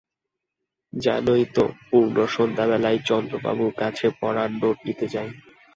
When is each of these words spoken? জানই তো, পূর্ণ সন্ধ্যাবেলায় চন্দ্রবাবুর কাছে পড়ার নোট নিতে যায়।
জানই 0.93 1.45
তো, 1.55 1.65
পূর্ণ 1.87 2.15
সন্ধ্যাবেলায় 2.35 2.99
চন্দ্রবাবুর 3.09 3.71
কাছে 3.77 4.05
পড়ার 4.19 4.49
নোট 4.53 4.77
নিতে 4.85 5.05
যায়। 5.13 5.31